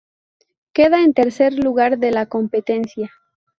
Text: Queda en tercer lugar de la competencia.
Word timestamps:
Queda 0.73 1.03
en 1.03 1.13
tercer 1.13 1.53
lugar 1.63 1.99
de 1.99 2.09
la 2.09 2.25
competencia. 2.25 3.11